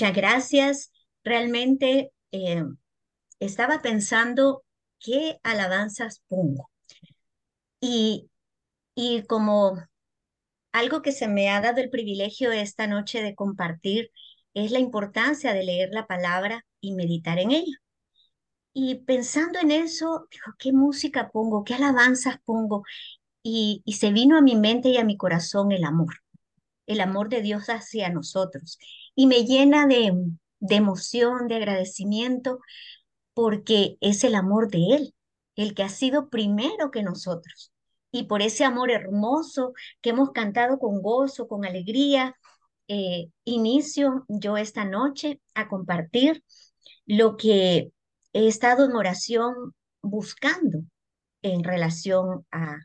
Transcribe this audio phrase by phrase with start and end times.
[0.00, 0.92] Muchas gracias.
[1.24, 2.64] Realmente eh,
[3.38, 4.64] estaba pensando
[4.98, 6.70] qué alabanzas pongo.
[7.82, 8.30] Y,
[8.94, 9.76] y como
[10.72, 14.10] algo que se me ha dado el privilegio esta noche de compartir
[14.54, 17.76] es la importancia de leer la palabra y meditar en ella.
[18.72, 21.62] Y pensando en eso, digo, ¿qué música pongo?
[21.62, 22.84] ¿Qué alabanzas pongo?
[23.42, 26.14] Y, y se vino a mi mente y a mi corazón el amor,
[26.86, 28.78] el amor de Dios hacia nosotros
[29.14, 30.12] y me llena de,
[30.60, 32.60] de emoción, de agradecimiento,
[33.34, 35.14] porque es el amor de Él,
[35.56, 37.72] el que ha sido primero que nosotros.
[38.12, 42.36] Y por ese amor hermoso que hemos cantado con gozo, con alegría,
[42.88, 46.42] eh, inicio yo esta noche a compartir
[47.06, 47.92] lo que
[48.32, 49.54] he estado en oración
[50.02, 50.80] buscando
[51.42, 52.78] en relación a,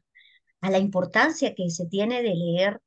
[0.62, 2.82] a la importancia que se tiene de leer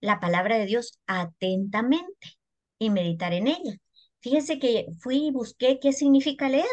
[0.00, 2.35] la palabra de Dios atentamente
[2.78, 3.76] y meditar en ella.
[4.20, 6.66] Fíjese que fui y busqué qué significa leer.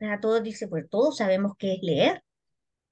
[0.00, 2.22] A todos dice, pues todos sabemos qué es leer,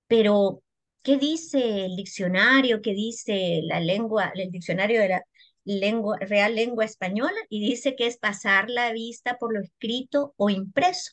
[0.07, 0.63] pero
[1.03, 2.83] ¿qué dice el diccionario?
[2.83, 5.23] ¿Qué dice la lengua, el diccionario de la
[5.65, 7.37] lengua, Real Lengua Española?
[7.49, 11.13] Y dice que es pasar la vista por lo escrito o impreso,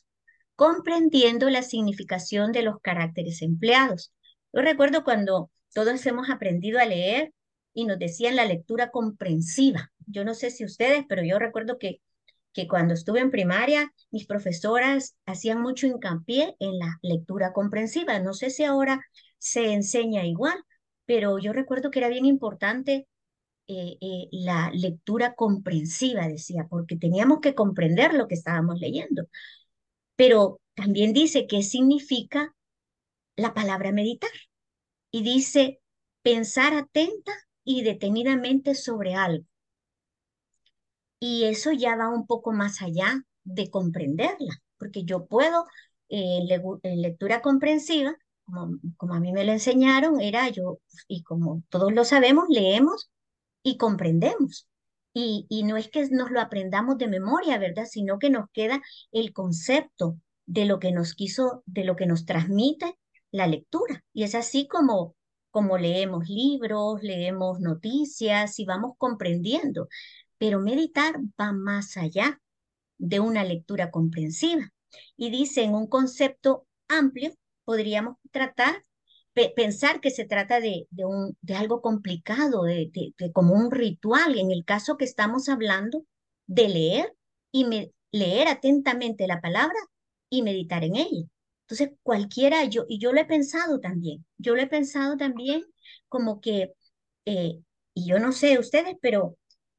[0.56, 4.12] comprendiendo la significación de los caracteres empleados.
[4.52, 7.32] Yo recuerdo cuando todos hemos aprendido a leer
[7.74, 9.92] y nos decían la lectura comprensiva.
[10.06, 12.00] Yo no sé si ustedes, pero yo recuerdo que,
[12.52, 18.18] que cuando estuve en primaria, mis profesoras hacían mucho hincapié en la lectura comprensiva.
[18.18, 19.00] No sé si ahora
[19.38, 20.58] se enseña igual,
[21.06, 23.06] pero yo recuerdo que era bien importante
[23.68, 29.28] eh, eh, la lectura comprensiva, decía, porque teníamos que comprender lo que estábamos leyendo.
[30.16, 32.54] Pero también dice qué significa
[33.36, 34.30] la palabra meditar.
[35.12, 35.80] Y dice
[36.22, 37.32] pensar atenta
[37.64, 39.44] y detenidamente sobre algo.
[41.18, 45.66] Y eso ya va un poco más allá de comprenderla, porque yo puedo,
[46.08, 46.40] eh,
[46.82, 51.92] en lectura comprensiva, como, como a mí me lo enseñaron, era yo, y como todos
[51.92, 53.10] lo sabemos, leemos
[53.62, 54.66] y comprendemos.
[55.12, 57.84] Y, y no es que nos lo aprendamos de memoria, ¿verdad?
[57.86, 58.80] Sino que nos queda
[59.12, 62.96] el concepto de lo que nos quiso, de lo que nos transmite
[63.32, 64.04] la lectura.
[64.12, 65.16] Y es así como
[65.50, 69.88] como leemos libros, leemos noticias y vamos comprendiendo.
[70.38, 72.40] Pero meditar va más allá
[72.98, 74.72] de una lectura comprensiva.
[75.16, 77.34] Y dice, en un concepto amplio,
[77.64, 78.84] podríamos tratar,
[79.56, 80.86] pensar que se trata de,
[81.56, 86.04] algo complicado, de, de, como un ritual, en el caso que estamos hablando
[86.46, 87.16] de leer
[87.52, 89.78] y leer atentamente la palabra
[90.28, 91.26] y meditar en ella.
[91.70, 95.64] Entonces, cualquiera, yo, y yo lo he pensado también, yo lo he pensado también
[96.08, 96.74] como que,
[97.26, 97.60] eh,
[97.94, 99.36] y yo no sé ustedes, pero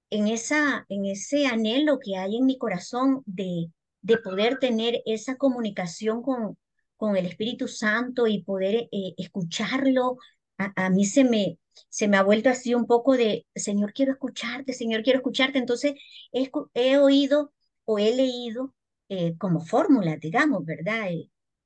[0.10, 3.72] en, esa, en ese anhelo que hay en mi corazón de,
[4.02, 6.58] de poder tener esa comunicación con,
[6.96, 10.18] con el Espíritu Santo y poder eh, escucharlo,
[10.58, 11.58] a, mí se me,
[11.90, 15.60] se me ha vuelto así un poco de, Señor, quiero escucharte, Señor, quiero escucharte.
[15.60, 15.96] Entonces,
[16.32, 17.54] he, he oído
[17.86, 18.74] o he leído
[19.10, 21.08] eh, como fórmula, digamos, ¿verdad?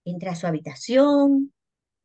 [0.06, 1.54] Entra a su habitación.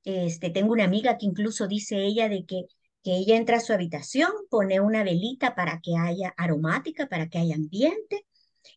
[0.04, 2.64] Este, tengo una amiga que incluso dice ella de que,
[3.02, 7.38] que ella entra a su habitación, pone una velita para que haya aromática, para que
[7.38, 8.26] haya ambiente,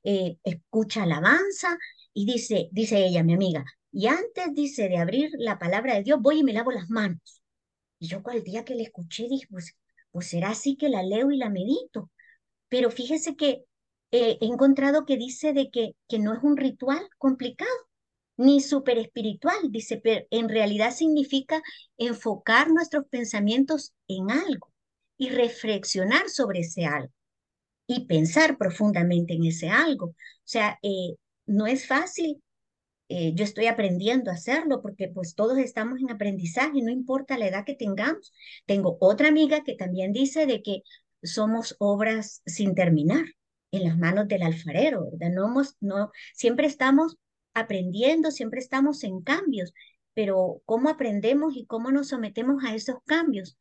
[0.03, 1.77] eh, escucha alabanza
[2.13, 6.19] y dice, dice ella, mi amiga, y antes dice de abrir la palabra de Dios,
[6.21, 7.41] voy y me lavo las manos.
[7.99, 9.75] Y yo cual día que le escuché dije, pues,
[10.11, 12.11] pues será así que la leo y la medito.
[12.69, 13.65] Pero fíjese que
[14.11, 17.71] eh, he encontrado que dice de que, que no es un ritual complicado,
[18.37, 21.61] ni super espiritual, dice, pero en realidad significa
[21.97, 24.73] enfocar nuestros pensamientos en algo
[25.17, 27.13] y reflexionar sobre ese algo
[27.87, 30.07] y pensar profundamente en ese algo.
[30.07, 31.15] O sea, eh,
[31.45, 32.41] no es fácil.
[33.09, 37.47] Eh, yo estoy aprendiendo a hacerlo porque pues todos estamos en aprendizaje, no importa la
[37.47, 38.33] edad que tengamos.
[38.65, 40.81] Tengo otra amiga que también dice de que
[41.21, 43.25] somos obras sin terminar
[43.71, 45.33] en las manos del alfarero, ¿verdad?
[45.33, 47.17] No, no, siempre estamos
[47.53, 49.73] aprendiendo, siempre estamos en cambios,
[50.13, 53.57] pero ¿cómo aprendemos y cómo nos sometemos a esos cambios?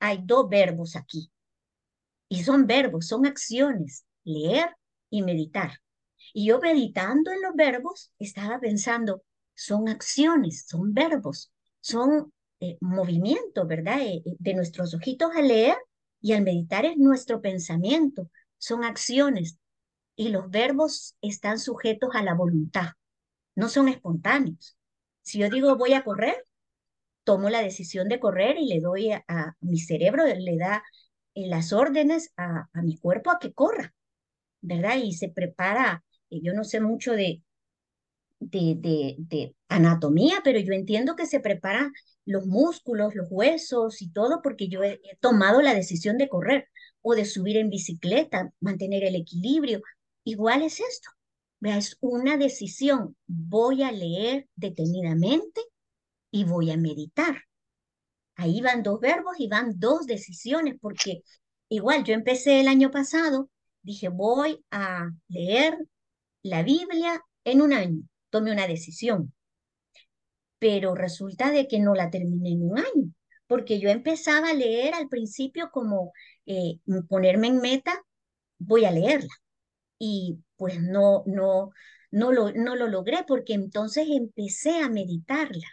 [0.00, 1.30] Hay dos verbos aquí.
[2.28, 4.70] Y son verbos, son acciones, leer
[5.10, 5.78] y meditar.
[6.32, 9.22] Y yo meditando en los verbos, estaba pensando,
[9.54, 14.00] son acciones, son verbos, son eh, movimientos, ¿verdad?
[14.00, 15.76] Eh, eh, de nuestros ojitos al leer
[16.20, 19.58] y al meditar es nuestro pensamiento, son acciones.
[20.16, 22.90] Y los verbos están sujetos a la voluntad,
[23.54, 24.76] no son espontáneos.
[25.22, 26.46] Si yo digo voy a correr,
[27.24, 30.82] tomo la decisión de correr y le doy a, mi cerebro, le da
[31.34, 33.94] las órdenes a, mi cuerpo a que corra,
[34.60, 34.96] ¿verdad?
[35.02, 37.42] Y se prepara, yo no sé mucho de,
[38.40, 41.92] de, de, anatomía, pero yo entiendo que se preparan
[42.24, 46.68] los músculos, los huesos y todo porque yo he, tomado la decisión de correr
[47.00, 49.82] o de subir en bicicleta, mantener el equilibrio.
[50.24, 51.10] Igual es esto.
[51.60, 53.16] Es una decisión.
[53.26, 55.60] Voy a leer detenidamente
[56.30, 57.36] y voy a meditar.
[58.36, 61.22] Ahí van dos verbos y van dos decisiones, porque
[61.68, 63.50] igual yo empecé el año pasado,
[63.82, 65.78] dije, voy a leer
[66.42, 68.02] la Biblia en un año
[68.32, 69.32] tome una decisión.
[70.58, 73.12] Pero resulta de que no la terminé en un año,
[73.46, 76.12] porque yo empezaba a leer al principio como
[76.46, 78.02] eh, ponerme en meta,
[78.58, 79.28] voy a leerla.
[80.04, 81.70] Y pues no, no,
[82.10, 85.68] no lo, no lo logré porque entonces empecé a meditarla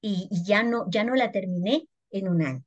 [0.00, 2.64] y, ya, no, ya no la terminé en un año,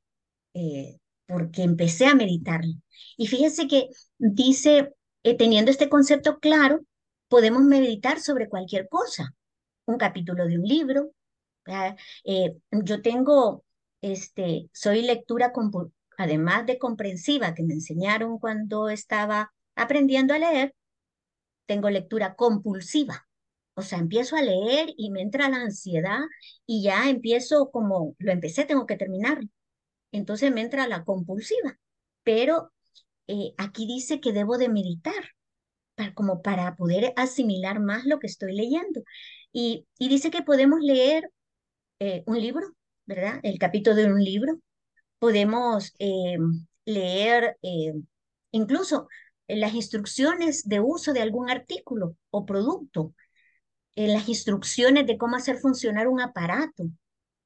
[0.54, 2.72] eh, porque empecé a meditarla.
[3.16, 3.88] Y fíjense que
[4.18, 4.94] dice,
[5.24, 6.80] eh, teniendo este concepto claro,
[7.26, 9.34] podemos meditar sobre cualquier cosa,
[9.86, 11.10] un capítulo de un libro.
[12.24, 13.64] Eh, yo tengo,
[14.00, 15.52] este, soy lectura,
[16.18, 20.74] además de comprensiva, que me enseñaron cuando estaba aprendiendo a leer,
[21.66, 23.26] tengo lectura compulsiva.
[23.74, 26.20] O sea, empiezo a leer y me entra la ansiedad
[26.66, 29.40] y ya empiezo como, lo empecé, tengo que terminar.
[30.12, 31.78] Entonces me entra la compulsiva.
[32.24, 32.72] Pero
[33.28, 35.14] eh, aquí dice que debo de meditar
[36.14, 39.02] como para poder asimilar más lo que estoy leyendo.
[39.52, 41.30] Y, y dice que podemos leer
[42.00, 42.66] eh, un libro,
[43.06, 43.40] ¿verdad?
[43.42, 44.60] El capítulo de un libro.
[45.18, 46.36] Podemos eh,
[46.84, 47.58] leer
[48.50, 49.08] incluso
[49.48, 53.14] las instrucciones de uso de algún artículo o producto,
[53.94, 56.84] las instrucciones de cómo hacer funcionar un aparato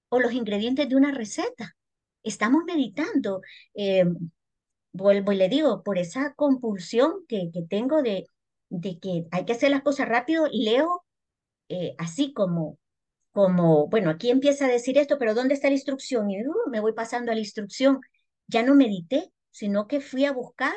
[0.09, 1.77] o los ingredientes de una receta.
[2.23, 3.41] Estamos meditando
[4.93, 8.27] vuelvo y le digo, por esa compulsión que, que tengo de,
[8.69, 11.05] de que hay que hacer las cosas rápido, leo
[11.69, 12.79] eh, así como,
[13.33, 16.31] como, bueno, aquí empieza a decir esto, pero ¿dónde está la instrucción?
[16.31, 18.01] Y uh, me voy pasando a la instrucción.
[18.49, 20.75] Ya no medité, sino que fui a buscar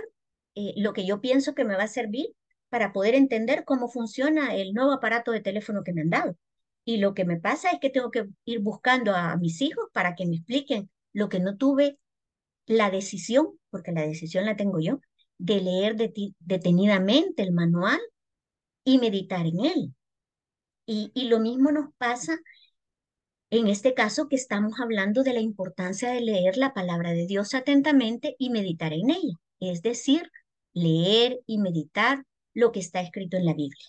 [0.56, 2.28] eh, lo que yo pienso que me va a servir
[2.70, 6.38] para poder entender cómo funciona el nuevo aparato de teléfono que me han dado.
[6.86, 10.16] Y lo que me pasa es que tengo que ir buscando a mis hijos para
[10.16, 12.00] que me expliquen lo que no tuve
[12.66, 15.00] la decisión, porque la decisión la tengo yo,
[15.38, 15.96] de leer
[16.40, 18.00] detenidamente el manual
[18.84, 19.94] y meditar en él.
[20.86, 22.40] Y, y lo mismo nos pasa
[23.54, 27.54] en este caso que estamos hablando de la importancia de leer la palabra de Dios
[27.54, 30.32] atentamente y meditar en ella, es decir,
[30.74, 33.86] leer y meditar lo que está escrito en la Biblia.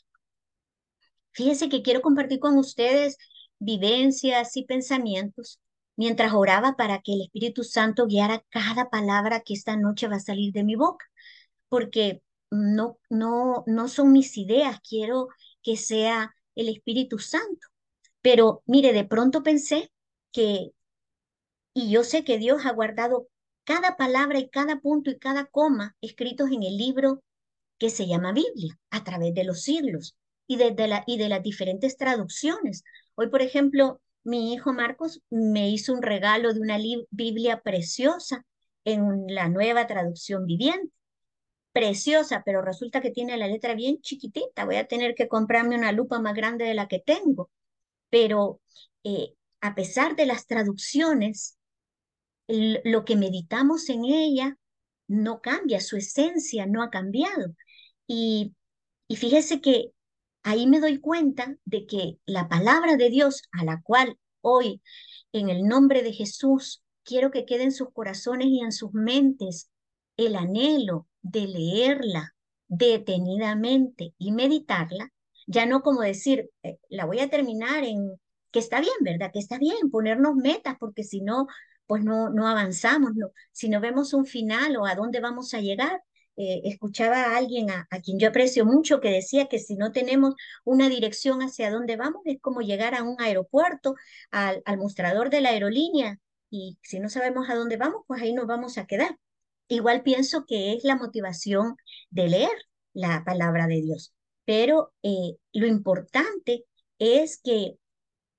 [1.32, 3.18] Fíjense que quiero compartir con ustedes
[3.58, 5.60] vivencias y pensamientos
[5.96, 10.20] mientras oraba para que el Espíritu Santo guiara cada palabra que esta noche va a
[10.20, 11.06] salir de mi boca
[11.68, 15.28] porque no, no, no son mis ideas, quiero
[15.62, 17.66] que sea el Espíritu Santo.
[18.22, 19.90] Pero mire, de pronto pensé
[20.32, 20.70] que,
[21.72, 23.28] y yo sé que Dios ha guardado
[23.64, 27.22] cada palabra y cada punto y cada coma escritos en el libro
[27.78, 30.16] que se llama Biblia a través de los siglos
[30.46, 32.84] y, desde la, y de las diferentes traducciones.
[33.14, 36.78] Hoy, por ejemplo, mi hijo Marcos me hizo un regalo de una
[37.10, 38.44] Biblia preciosa
[38.84, 40.94] en la nueva traducción viviente
[41.74, 44.64] preciosa, pero resulta que tiene la letra bien chiquitita.
[44.64, 47.50] Voy a tener que comprarme una lupa más grande de la que tengo.
[48.10, 48.60] Pero
[49.02, 51.58] eh, a pesar de las traducciones,
[52.48, 54.58] lo que meditamos en ella
[55.08, 57.54] no cambia, su esencia no ha cambiado.
[58.06, 58.54] Y,
[59.08, 59.92] y fíjese que
[60.42, 64.82] ahí me doy cuenta de que la palabra de Dios a la cual hoy,
[65.32, 69.70] en el nombre de Jesús, quiero que quede en sus corazones y en sus mentes
[70.16, 72.34] el anhelo de leerla
[72.68, 75.12] detenidamente y meditarla,
[75.46, 78.18] ya no como decir, eh, la voy a terminar en,
[78.50, 79.30] que está bien, ¿verdad?
[79.32, 81.46] Que está bien ponernos metas, porque si no,
[81.86, 83.30] pues no, no avanzamos, no.
[83.52, 86.02] si no vemos un final o a dónde vamos a llegar.
[86.36, 90.34] Eh, escuchaba a alguien a, quien yo aprecio mucho que decía que si no tenemos
[90.64, 93.94] una dirección hacia dónde vamos es como llegar a un aeropuerto,
[94.32, 96.18] al, al mostrador de la aerolínea
[96.50, 99.18] y si no sabemos a dónde vamos, pues ahí nos vamos a quedar.
[99.68, 101.76] igual pienso que es la motivación
[102.10, 102.56] de leer
[102.92, 104.14] la palabra de Dios.
[104.44, 106.64] Pero eh, lo importante
[106.98, 107.78] es que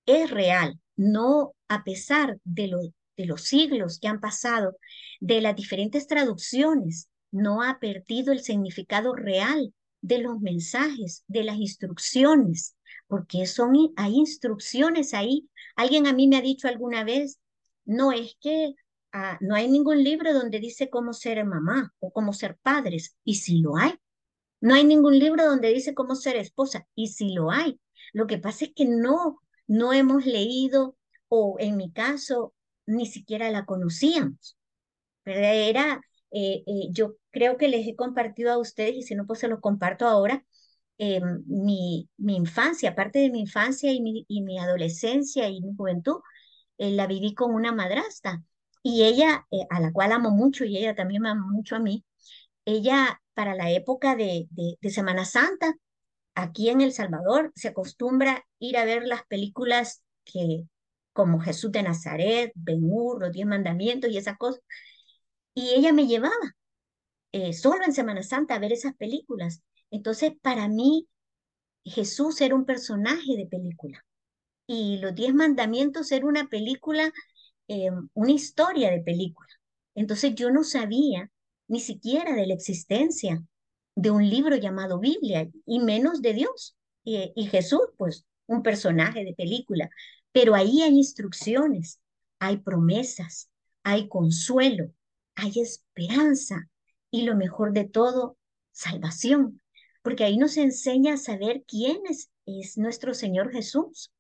[0.06, 4.78] es real, no a pesar de, de los siglos que han pasado,
[5.20, 11.58] de las diferentes traducciones, no ha perdido el significado real de los mensajes, de las
[11.58, 12.76] instrucciones,
[13.08, 15.50] porque son, hay instrucciones ahí.
[15.76, 17.40] Alguien a mí me ha dicho alguna vez,
[17.86, 18.76] no es que
[19.12, 23.36] ah, no hay ningún libro donde dice cómo ser mamá o cómo ser padres, y
[23.36, 23.94] si lo hay.
[24.62, 27.80] No hay ningún libro donde dice cómo ser esposa, y si lo hay.
[28.14, 32.54] Lo que pasa es que no, no hemos leído, o en mi caso,
[32.86, 34.58] ni siquiera la conocíamos.
[35.26, 36.02] Era,
[36.32, 39.48] eh, eh, yo creo que les he compartido a ustedes, y si no, pues se
[39.48, 40.46] los comparto ahora,
[40.98, 45.76] eh, mi, mi infancia, aparte de mi infancia y mi, y mi adolescencia y mi
[45.76, 46.18] juventud,
[46.78, 48.44] la viví con una madrastra.
[48.84, 52.06] Y ella, a la cual amo mucho, y ella también me ama mucho a mí,
[52.66, 55.76] ella para la época de, de, Semana Santa,
[56.36, 60.66] aquí en El Salvador, se acostumbra ir a ver las películas que,
[61.16, 64.62] como Jesús de Nazaret, Ben Hur, los Diez Mandamientos y esas cosas.
[65.54, 66.36] Y ella me llevaba
[67.32, 69.62] eh, solo en Semana Santa a ver esas películas.
[69.92, 71.08] Entonces, para mí,
[71.86, 74.06] Jesús era un personaje de película.
[74.68, 77.14] Y los Diez Mandamientos era una película,
[77.70, 79.50] eh, una historia de película.
[79.96, 81.32] Entonces, yo no sabía
[81.68, 83.42] ni siquiera de la existencia
[83.96, 86.76] de un libro llamado Biblia, y menos de Dios.
[87.06, 89.90] Y, y Jesús, pues, un personaje de película.
[90.36, 92.02] Pero ahí hay instrucciones,
[92.40, 93.50] hay promesas,
[93.84, 94.92] hay consuelo,
[95.34, 96.70] hay esperanza
[97.10, 98.38] y lo mejor de todo,
[98.74, 99.62] salvación.
[100.02, 104.12] Porque ahí nos enseña a saber quién es, es nuestro Señor Jesús.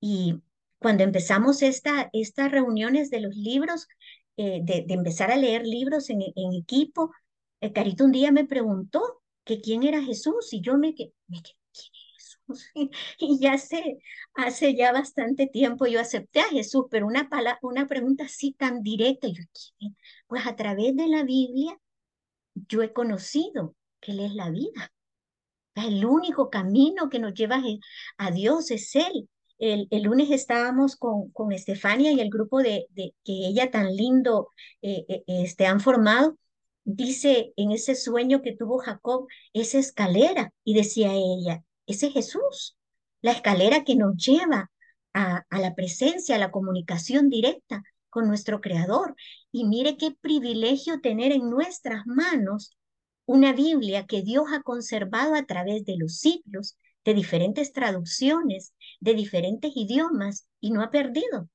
[0.00, 0.40] Y
[0.78, 3.88] cuando empezamos esta, estas reuniones de los libros,
[4.36, 6.22] eh, de, empezar a leer libros en,
[6.56, 7.10] equipo,
[7.60, 9.02] el Carito un día me preguntó
[9.42, 11.63] que quién era Jesús y yo me quedé, ¿quién es Jesús?
[13.18, 13.98] Y ya sé,
[14.34, 17.28] hace ya bastante tiempo yo acepté a Jesús, pero una,
[17.62, 19.42] una pregunta así tan directa, yo,
[20.26, 21.78] pues a través de la Biblia
[22.54, 24.92] yo he conocido que Él es la vida.
[25.74, 27.60] El único camino que nos lleva
[28.18, 29.28] a Dios es Él.
[29.58, 34.48] El, lunes estábamos con, con Estefania y el grupo de, de que ella tan lindo
[34.82, 36.38] eh, eh, este, han formado.
[36.84, 42.76] Dice en ese sueño que tuvo Jacob, esa escalera, y decía ella, ese Jesús,
[43.22, 44.70] la escalera que nos lleva
[45.12, 49.16] a, a la presencia, a la comunicación directa con nuestro Creador.
[49.50, 52.76] Y mire qué privilegio tener en nuestras manos
[53.26, 59.14] una Biblia que Dios ha conservado a través de los siglos de diferentes traducciones, de
[59.14, 61.48] diferentes idiomas, y no ha perdido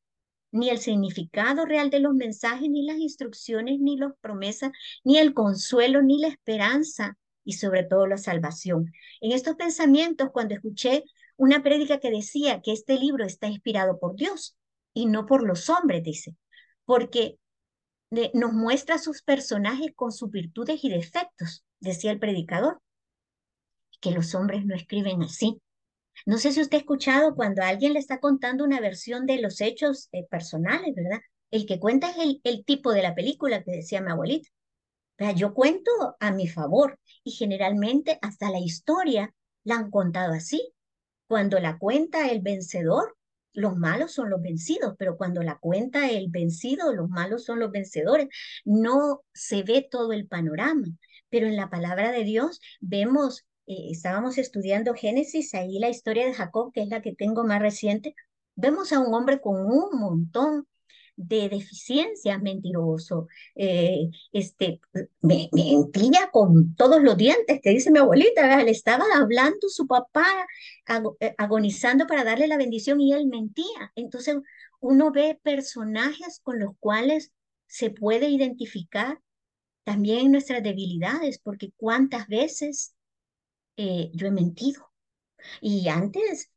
[0.51, 4.71] ni el significado real de los mensajes, ni las instrucciones, ni las promesas,
[5.03, 7.17] ni el consuelo, ni la esperanza,
[7.49, 8.93] y sobre todo la salvación.
[9.21, 11.03] En estos pensamientos, cuando escuché
[11.35, 14.55] una prédica que decía que este libro está inspirado por Dios
[14.93, 16.35] y no por los hombres, dice,
[16.85, 17.39] porque
[18.33, 22.79] nos muestra sus personajes con sus virtudes y defectos, decía el predicador
[23.99, 25.59] que los hombres no escriben así.
[26.27, 29.59] No sé si usted ha escuchado cuando alguien le está contando una versión de los
[29.59, 31.19] hechos eh, personales, ¿verdad?
[31.49, 34.49] El que cuenta es el, el, tipo de la película que decía mi abuelita.
[35.35, 39.33] Yo cuento a mi favor y generalmente hasta la historia
[39.63, 40.73] la han contado así.
[41.27, 43.17] Cuando la cuenta el vencedor,
[43.53, 47.71] los malos son los vencidos, pero cuando la cuenta el vencido, los malos son los
[47.71, 48.27] vencedores.
[48.65, 50.87] No se ve todo el panorama,
[51.29, 56.33] pero en la palabra de Dios vemos eh, estábamos estudiando Génesis, ahí la historia de
[56.33, 58.15] Jacob, que es la que tengo más reciente,
[58.55, 60.67] vemos a un hombre con un montón
[61.19, 64.79] de deficiencias, mentiroso, eh, este,
[65.21, 70.25] me, mentía con todos los dientes, que dice mi abuelita, le estaba hablando su papá,
[71.19, 73.91] eh, agonizando para darle la bendición y él mentía.
[73.95, 74.37] Entonces
[74.79, 77.33] uno ve personajes con los cuales
[77.67, 79.19] se puede identificar
[79.83, 82.95] también nuestras debilidades, porque cuántas veces
[83.75, 84.89] eh, yo he mentido.
[85.59, 86.49] Y antes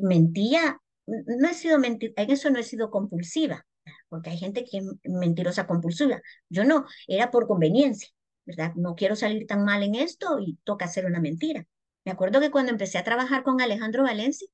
[0.00, 3.66] mentía, no he sido mentir, en eso no he sido compulsiva,
[4.08, 6.20] porque hay gente que es mentirosa compulsiva.
[6.48, 8.08] Yo no, era por conveniencia,
[8.44, 8.72] ¿verdad?
[8.74, 11.66] No quiero salir tan mal en esto y toca hacer una mentira.
[12.04, 14.48] Me acuerdo que cuando empecé a trabajar con Alejandro Valencia,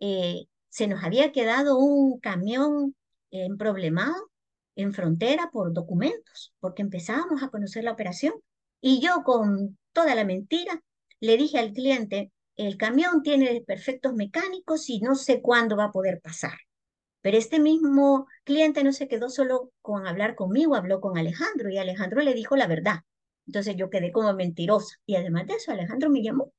[0.00, 2.94] eh, se nos había quedado un camión
[3.30, 4.30] en problemado
[4.76, 8.34] en frontera por documentos, porque empezábamos a conocer la operación.
[8.80, 10.82] Y yo con toda la mentira,
[11.20, 12.32] le dije al cliente,
[12.66, 16.58] el camión tiene perfectos mecánicos y no sé cuándo va a poder pasar.
[17.22, 21.78] Pero este mismo cliente no se quedó solo con hablar conmigo, habló con Alejandro y
[21.78, 23.00] Alejandro le dijo la verdad.
[23.46, 24.96] Entonces yo quedé como mentirosa.
[25.06, 26.52] Y además de eso, Alejandro me llamó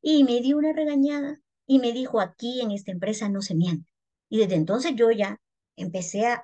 [0.00, 3.90] y me dio una regañada y me dijo, aquí en esta empresa no se miente.
[4.28, 5.40] Y desde entonces yo ya
[5.76, 6.42] empecé a,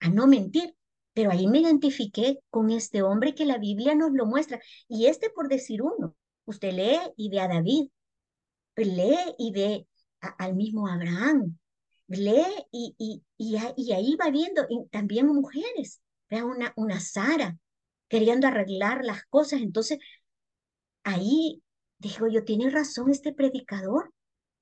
[0.00, 0.74] a no mentir.
[1.14, 4.60] Pero ahí me identifiqué con este hombre que la Biblia nos lo muestra.
[4.88, 7.90] Y este por decir uno, usted lee y ve a David,
[8.76, 9.86] lee y ve
[10.38, 11.58] al mismo Abraham,
[12.08, 16.00] lee y, y, y, ahí va viendo también mujeres,
[16.30, 17.56] vea una, una Sara
[18.08, 19.60] queriendo arreglar las cosas.
[19.60, 19.98] Entonces,
[21.04, 21.62] ahí
[22.02, 24.12] digo yo, tiene razón este predicador,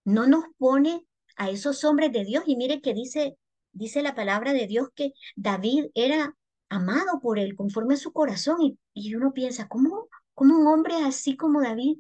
[0.05, 3.37] no nos pone a esos hombres de Dios y mire que dice,
[3.73, 6.37] dice la palabra de Dios que David era
[6.69, 8.61] amado por él conforme a su corazón.
[8.61, 11.99] Y, y uno piensa, ¿cómo, ¿cómo un hombre así como David,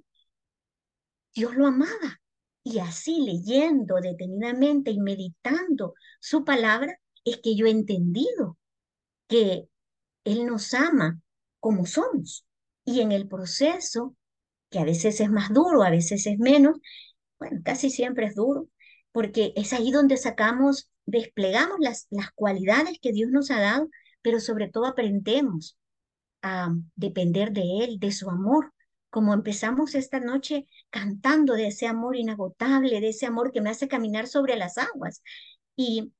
[1.34, 2.20] Dios lo amaba?
[2.62, 8.58] Y así leyendo detenidamente y meditando su palabra, es que yo he entendido
[9.28, 9.68] que
[10.24, 11.20] Él nos ama
[11.60, 12.46] como somos.
[12.84, 14.16] Y en el proceso,
[14.70, 16.78] que a veces es más duro, a veces es menos,
[17.38, 18.68] bueno, casi siempre es duro,
[19.12, 23.88] porque es ahí donde sacamos, desplegamos las, las cualidades que Dios nos ha dado,
[24.22, 25.76] pero sobre todo aprendemos
[26.42, 28.72] a depender de Él, de su amor,
[29.10, 33.88] como empezamos esta noche cantando de ese amor inagotable, de ese amor que me hace
[33.88, 35.22] caminar sobre las aguas.
[35.76, 36.12] Y,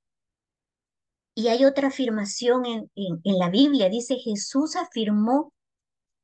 [1.34, 5.52] y hay otra afirmación en, en, la Biblia, dice Jesús afirmó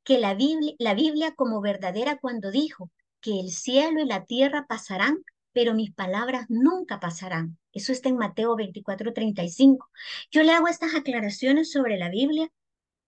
[0.03, 4.65] que la Biblia, la Biblia como verdadera cuando dijo que el cielo y la tierra
[4.67, 5.17] pasarán,
[5.53, 7.57] pero mis palabras nunca pasarán.
[7.73, 9.89] Eso está en Mateo 24, 35.
[10.31, 12.51] Yo le hago estas aclaraciones sobre la Biblia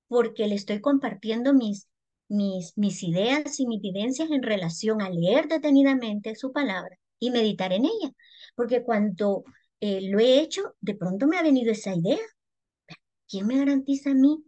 [0.08, 1.88] porque le estoy compartiendo mis
[2.30, 7.74] mis, mis ideas y mis vivencias en relación a leer detenidamente su palabra y meditar
[7.74, 8.12] en ella.
[8.56, 9.44] Porque cuando
[9.82, 12.20] eh, lo he hecho, de pronto me ha venido esa idea.
[13.28, 14.44] ¿Quién me garantiza a mí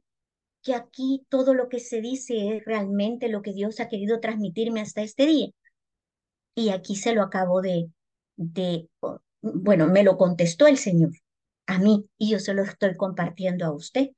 [0.64, 4.82] que aquí todo lo que se dice es realmente lo que Dios ha querido transmitirme
[4.82, 5.50] hasta este día?
[6.56, 7.90] Y aquí se lo acabo de,
[8.36, 8.90] de,
[9.42, 11.12] bueno, me lo contestó el Señor
[11.68, 14.10] a mí y yo se lo estoy compartiendo a usted.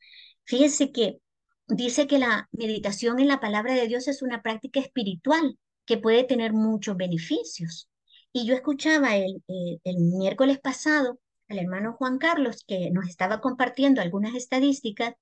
[0.45, 1.19] Fíjese que
[1.67, 6.23] dice que la meditación en la palabra de Dios es una práctica espiritual que puede
[6.23, 7.89] tener muchos beneficios.
[8.31, 13.41] Y yo escuchaba el, eh, el, miércoles pasado al hermano Juan Carlos que nos estaba
[13.41, 15.13] compartiendo algunas estadísticas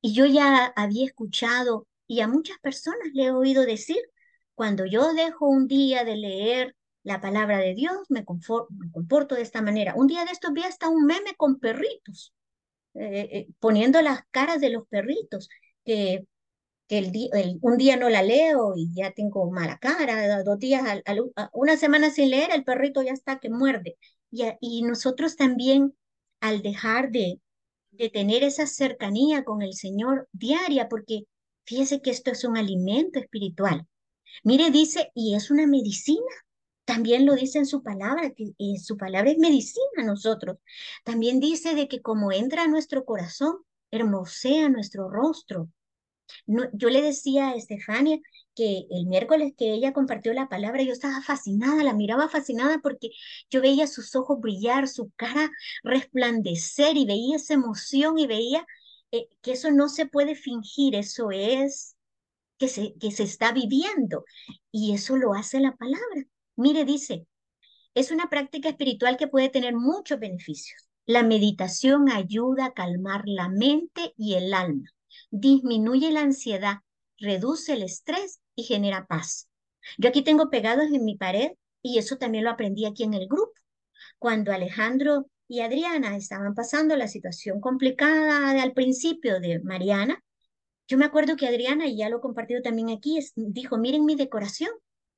[0.00, 3.98] y yo ya había escuchado y a muchas personas le he oído decir,
[4.54, 9.42] cuando yo dejo un día de leer la palabra de Dios, me, me comporto de
[9.42, 9.94] esta manera.
[9.96, 12.34] Un día de estos vi hasta un meme con perritos,
[12.94, 15.48] eh, eh, poniendo las caras de los perritos
[15.84, 16.26] que,
[16.88, 20.84] que el, un día no la leo y ya tengo mala cara, dos días,
[21.52, 23.96] una semana sin leer, el perrito ya está que muerde.
[24.30, 25.94] Y, y nosotros también,
[26.40, 27.40] al dejar de,
[27.92, 31.24] de tener esa cercanía con el Señor diaria, porque
[31.64, 33.86] fíjese que esto es un alimento espiritual.
[34.44, 36.26] Mire, dice, y es una medicina.
[36.84, 40.58] También lo dice en su palabra, que eh, su palabra es medicina a nosotros.
[41.04, 43.56] También dice de que como entra a nuestro corazón,
[43.92, 45.70] hermosea nuestro rostro.
[46.46, 48.18] Yo le decía a Estefania
[48.54, 53.10] que el miércoles que ella compartió la palabra, yo estaba fascinada, la miraba fascinada porque
[53.50, 55.50] yo veía sus ojos brillar, su cara
[55.82, 58.66] resplandecer y veía esa emoción y veía
[59.12, 61.96] eh, que eso no se puede fingir, eso es
[62.58, 64.24] que se, que se está viviendo
[64.70, 66.24] y eso lo hace la palabra.
[66.56, 67.26] Mire, dice,
[67.94, 70.88] es una práctica espiritual que puede tener muchos beneficios.
[71.06, 74.88] La meditación ayuda a calmar la mente y el alma,
[75.30, 76.76] disminuye la ansiedad,
[77.18, 79.48] reduce el estrés y genera paz.
[79.98, 83.26] Yo aquí tengo pegados en mi pared y eso también lo aprendí aquí en el
[83.26, 83.52] grupo.
[84.18, 90.22] Cuando Alejandro y Adriana estaban pasando la situación complicada al principio de Mariana,
[90.88, 94.14] yo me acuerdo que Adriana, y ya lo he compartido también aquí, dijo, miren mi
[94.14, 94.70] decoración.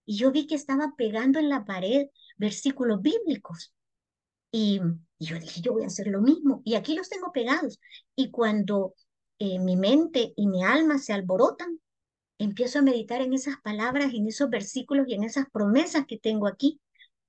[0.06, 3.72] Y yo vi que estaba pegando en la pared versículos bíblicos.
[4.52, 4.80] Y,
[5.18, 6.62] yo dije, yo voy a hacer lo mismo.
[6.64, 7.80] Y aquí los tengo pegados.
[8.16, 8.94] Y cuando
[9.38, 11.80] eh, mi mente y mi alma se alborotan,
[12.38, 16.46] empiezo a meditar en esas palabras, en esos versículos y en esas promesas que tengo
[16.46, 16.80] aquí.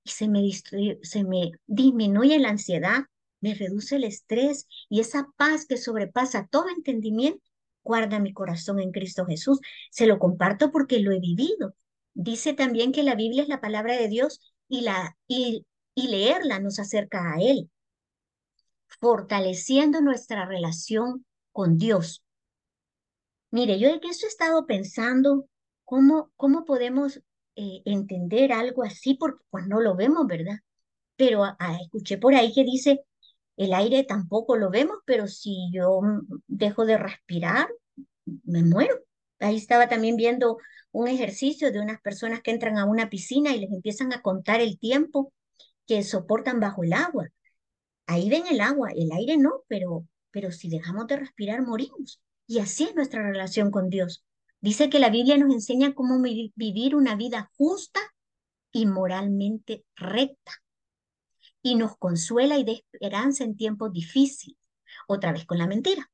[0.04, 3.04] Y se me, disminuye la ansiedad,
[3.40, 7.42] me reduce el estrés y esa paz que sobrepasa todo entendimiento,
[7.82, 9.60] guarda mi corazón en Cristo Jesús.
[9.90, 11.74] Se lo comparto porque lo he vivido.
[12.14, 16.60] Dice también que la Biblia es la palabra de Dios y, la, y y leerla
[16.60, 17.68] nos acerca a Él,
[19.00, 22.22] fortaleciendo nuestra relación con Dios.
[23.50, 25.48] Mire, yo en eso he estado pensando,
[25.84, 27.18] ¿cómo, cómo podemos
[27.56, 29.14] eh, entender algo así?
[29.14, 30.58] Porque pues no lo vemos, ¿verdad?
[31.16, 31.44] Pero
[31.82, 33.04] escuché por ahí que dice
[33.56, 36.00] El aire tampoco lo vemos, pero si yo
[36.46, 37.68] dejo de respirar,
[38.44, 38.96] me muero.
[39.40, 40.58] Ahí estaba también viendo
[40.92, 44.60] un ejercicio de unas personas que entran a una piscina y les empiezan a contar
[44.60, 45.32] el tiempo
[45.86, 47.28] que soportan bajo el agua.
[48.06, 52.20] Ahí ven el agua, el aire no, pero, pero si dejamos de respirar morimos.
[52.46, 54.24] Y así es nuestra relación con Dios.
[54.60, 58.00] Dice que la Biblia nos enseña cómo vivir una vida justa
[58.72, 60.52] y moralmente recta.
[61.62, 64.56] Y nos consuela y da esperanza en tiempos difíciles.
[65.08, 66.10] Otra vez con la mentira,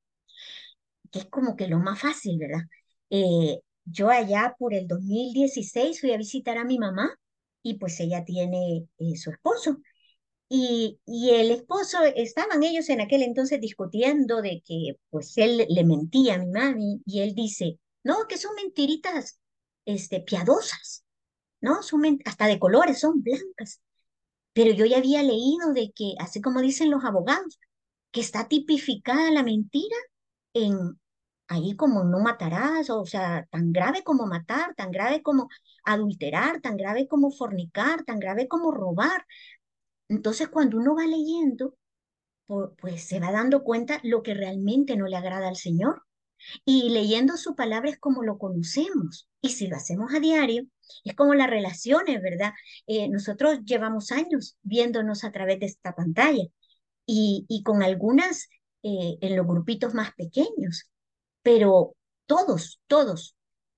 [1.10, 2.62] que es como que lo más fácil, ¿verdad?
[3.10, 7.10] Eh, yo allá por el 2016 fui a visitar a mi mamá
[7.62, 9.78] y pues ella tiene eh, su esposo.
[10.54, 15.82] Y, y, el esposo, estaban ellos en aquel entonces discutiendo de que pues él le
[15.82, 19.40] mentía a mi mami y él dice, no, que son mentiritas
[19.86, 21.04] este, piadosas,
[21.62, 21.82] ¿no?
[21.82, 23.80] Son hasta de colores, son blancas.
[24.52, 27.58] Pero yo ya había leído de que, así como dicen los abogados,
[28.10, 29.96] que está tipificada la mentira
[30.54, 31.00] en
[31.52, 35.48] ahí como no matarás, o sea, tan grave como matar, tan grave como
[35.84, 39.26] adulterar, tan grave como fornicar, tan grave como robar.
[40.12, 41.74] Entonces, cuando uno va leyendo,
[42.78, 46.02] pues se va dando cuenta lo que realmente no le agrada al Señor.
[46.66, 49.28] Y leyendo su palabra es como lo conocemos.
[49.40, 50.64] Y si lo hacemos a diario,
[51.02, 52.52] es como las relaciones, ¿verdad?
[52.86, 56.44] Eh, nosotros llevamos años viéndonos a través de esta pantalla
[57.06, 58.48] y, y con algunas
[58.82, 60.90] eh, en los grupitos más pequeños,
[61.42, 61.94] pero
[62.26, 63.34] todos, todos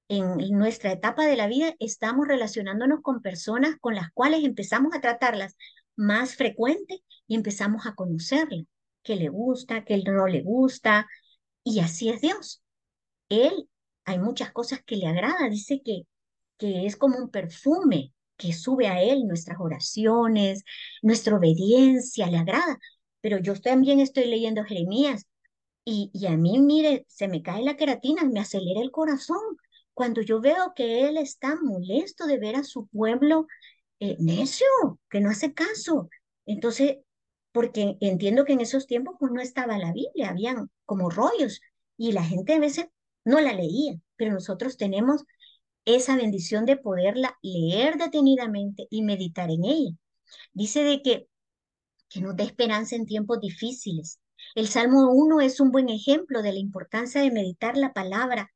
[0.08, 5.00] en nuestra etapa de la vida estamos relacionándonos con personas con las cuales empezamos a
[5.00, 5.56] tratarlas
[5.96, 8.66] más frecuente y empezamos a conocerle,
[9.02, 11.06] que le gusta, que no le gusta,
[11.64, 12.62] y así es Dios.
[13.28, 13.68] Él,
[14.04, 16.02] hay muchas cosas que le agrada, dice que,
[16.58, 20.64] que es como un perfume que sube a Él nuestras oraciones,
[21.02, 22.78] nuestra obediencia, le agrada.
[23.20, 25.26] Pero yo también estoy leyendo Jeremías
[25.84, 29.40] y, y a mí, mire, se me cae la queratina, me acelera el corazón
[29.94, 33.46] cuando yo veo que Él está molesto de ver a su pueblo
[34.00, 34.66] eh, necio,
[35.10, 36.08] que no hace caso.
[36.46, 36.98] Entonces,
[37.52, 41.60] porque entiendo que en esos tiempos pues no estaba la Biblia, habían como rollos
[41.96, 42.86] y la gente a veces
[43.24, 45.24] no la leía, pero nosotros tenemos
[45.84, 49.90] esa bendición de poderla leer detenidamente y meditar en ella.
[50.52, 51.28] Dice de que,
[52.08, 54.20] que nos dé esperanza en tiempos difíciles.
[54.54, 58.52] El Salmo 1 es un buen ejemplo de la importancia de meditar la palabra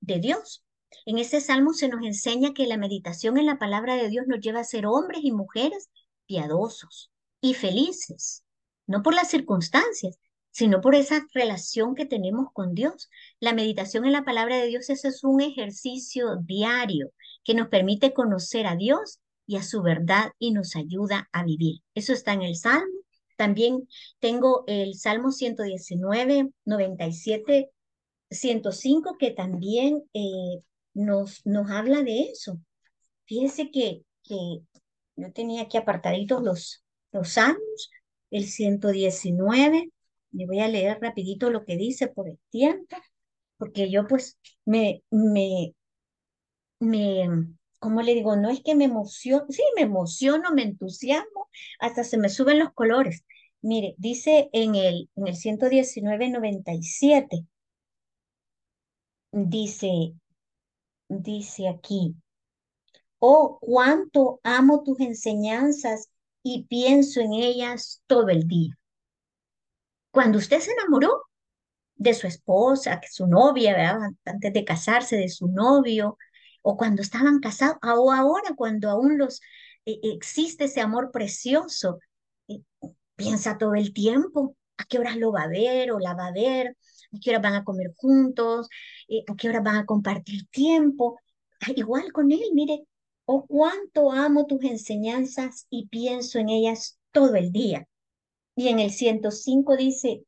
[0.00, 0.62] de Dios.
[1.06, 4.40] En este salmo se nos enseña que la meditación en la palabra de Dios nos
[4.40, 5.90] lleva a ser hombres y mujeres
[6.26, 8.44] piadosos y felices,
[8.86, 10.18] no por las circunstancias,
[10.50, 13.10] sino por esa relación que tenemos con Dios.
[13.40, 17.10] La meditación en la palabra de Dios es un ejercicio diario
[17.42, 21.80] que nos permite conocer a Dios y a su verdad y nos ayuda a vivir.
[21.94, 22.86] Eso está en el Salmo.
[23.36, 23.88] También
[24.20, 27.70] tengo el Salmo 119, 97,
[28.30, 30.62] 105, que también eh,
[30.94, 32.58] nos, nos habla de eso.
[33.26, 34.60] Fíjese que, que
[35.16, 37.90] yo tenía aquí apartaditos los, los salmos,
[38.30, 39.90] el 119,
[40.32, 42.96] le voy a leer rapidito lo que dice por el tiempo,
[43.58, 45.74] porque yo pues me, me,
[46.80, 47.28] me,
[47.78, 48.36] ¿cómo le digo?
[48.36, 51.48] No es que me emociono, sí, me emociono, me entusiasmo,
[51.80, 53.24] hasta se me suben los colores.
[53.62, 57.46] Mire, dice en el, en el 119, 97,
[59.32, 60.14] dice,
[61.20, 62.14] dice aquí,
[63.18, 66.08] oh, cuánto amo tus enseñanzas
[66.42, 68.76] y pienso en ellas todo el día.
[70.10, 71.24] Cuando usted se enamoró
[71.94, 76.18] de su esposa, su novia, antes de casarse, de su novio,
[76.62, 79.40] o cuando estaban casados, o ahora cuando aún los
[79.86, 81.98] eh, existe ese amor precioso,
[82.48, 82.60] eh,
[83.16, 86.32] piensa todo el tiempo a qué horas lo va a ver o la va a
[86.32, 86.76] ver,
[87.12, 88.68] a qué horas van a comer juntos,
[89.08, 91.18] eh, a qué horas van a compartir tiempo.
[91.60, 92.86] Ah, igual con él, mire,
[93.26, 97.88] oh cuánto amo tus enseñanzas y pienso en ellas todo el día.
[98.56, 100.24] Y en el 105 dice,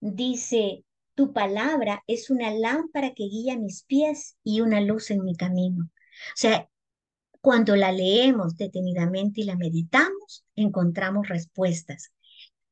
[0.00, 5.36] dice, tu palabra es una lámpara que guía mis pies y una luz en mi
[5.36, 5.84] camino.
[5.84, 6.68] O sea,
[7.40, 12.12] cuando la leemos detenidamente y la meditamos, encontramos respuestas.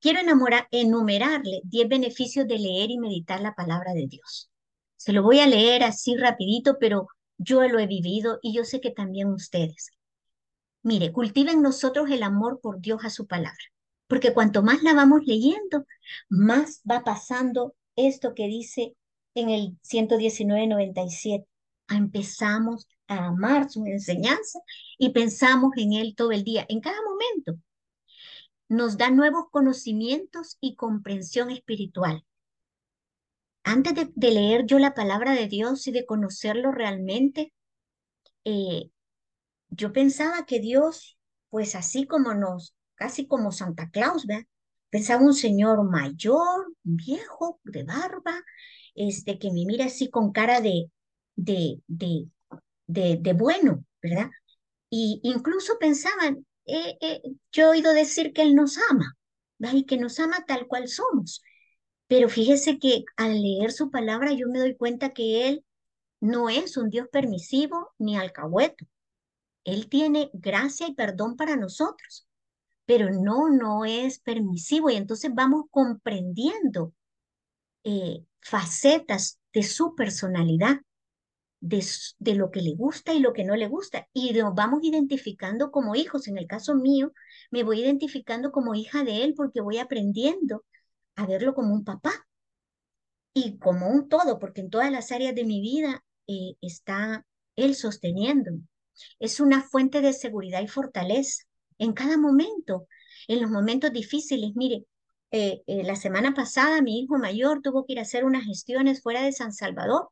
[0.00, 4.50] Quiero enamorar, enumerarle 10 beneficios de leer y meditar la palabra de Dios.
[4.96, 8.80] Se lo voy a leer así rapidito, pero yo lo he vivido y yo sé
[8.80, 9.90] que también ustedes.
[10.82, 13.58] Mire, cultiven nosotros el amor por Dios a su palabra
[14.08, 15.86] porque cuanto más la vamos leyendo,
[16.28, 18.96] más va pasando esto que dice
[19.34, 21.46] en el 119.97.
[21.90, 24.58] Empezamos a amar su enseñanza
[24.98, 27.62] y pensamos en él todo el día, en cada momento.
[28.68, 32.24] Nos da nuevos conocimientos y comprensión espiritual.
[33.64, 37.52] Antes de, leer yo la palabra de Dios y de conocerlo realmente,
[38.44, 38.90] eh,
[39.70, 41.18] yo pensaba que Dios,
[41.50, 44.44] pues así como nos, casi como Santa Claus, ¿verdad?
[44.90, 48.42] Pensaba un señor mayor, viejo, de barba,
[48.94, 50.90] este, que me mira así con cara de,
[51.36, 52.28] de, de,
[52.86, 54.30] de, bueno, ¿verdad?
[54.90, 59.16] Y incluso pensaban, eh, eh, yo he oído decir que Él nos ama,
[59.72, 61.42] y que nos ama tal cual somos.
[62.06, 65.64] Pero fíjese que al leer su palabra yo me doy cuenta que Él
[66.20, 68.86] no es un Dios permisivo ni alcahueto.
[69.64, 72.26] Él tiene gracia y perdón para nosotros,
[72.86, 76.94] pero no, no es permisivo y entonces vamos comprendiendo
[77.84, 80.80] eh, facetas de su personalidad,
[81.60, 81.84] de,
[82.18, 85.70] de, lo que le gusta y lo que no le gusta, y nos vamos identificando
[85.70, 86.28] como hijos.
[86.28, 87.12] En el caso mío,
[87.50, 90.64] me voy identificando como hija de él porque voy aprendiendo
[91.16, 92.12] a verlo como un papá
[93.34, 97.74] y como un todo, porque en todas las áreas de mi vida eh, está él
[97.74, 98.62] sosteniéndome.
[99.18, 101.44] Es una fuente de seguridad y fortaleza
[101.78, 102.86] en cada momento,
[103.28, 104.52] en los momentos difíciles.
[104.54, 104.84] Mire,
[105.30, 109.02] eh, eh, la semana pasada mi hijo mayor tuvo que ir a hacer unas gestiones
[109.02, 110.08] fuera de San Salvador.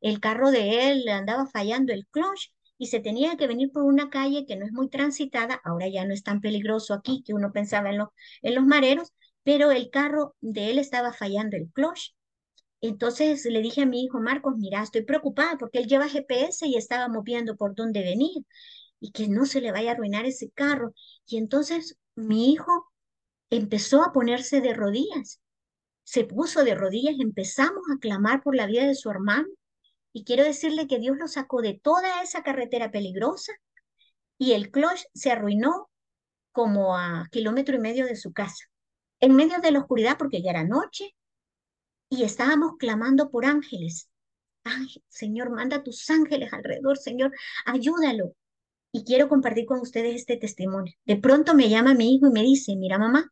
[0.00, 4.10] El carro de él andaba fallando el clutch y se tenía que venir por una
[4.10, 5.60] calle que no es muy transitada.
[5.64, 8.02] Ahora ya no es tan peligroso aquí que uno pensaba en,
[8.42, 9.12] en los mareros,
[9.42, 12.14] pero el carro de él estaba fallando el clutch.
[12.80, 16.76] Entonces le dije a mi hijo Marcos, mira, estoy preocupada porque él lleva GPS y
[16.76, 18.44] estábamos viendo por dónde venir
[19.00, 20.92] y que no se le vaya a arruinar ese carro.
[21.26, 22.92] Y entonces mi hijo
[23.50, 25.40] empezó a ponerse de rodillas.
[26.04, 29.48] Se puso de rodillas, empezamos a clamar por la vida de su hermano.
[30.12, 33.52] Y quiero decirle que Dios lo sacó de toda esa carretera peligrosa
[34.38, 35.90] y el clutch se arruinó
[36.52, 38.64] como a kilómetro y medio de su casa,
[39.20, 41.14] en medio de la oscuridad porque ya era noche
[42.10, 44.08] y estábamos clamando por ángeles.
[44.64, 47.32] Ay, Señor, manda tus ángeles alrededor, Señor,
[47.64, 48.34] ayúdalo.
[48.90, 50.94] Y quiero compartir con ustedes este testimonio.
[51.04, 53.30] De pronto me llama mi hijo y me dice, mira mamá,